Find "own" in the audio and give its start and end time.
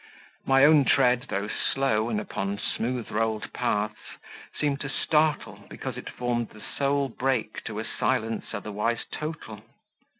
0.65-0.83